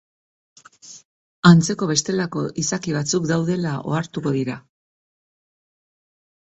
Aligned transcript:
Antzeko 1.49 1.89
bestelako 1.91 2.47
izaki 2.63 2.97
batzuk 2.99 3.29
daudela 3.33 3.75
ohartuko 3.93 4.37
dira. 4.41 4.61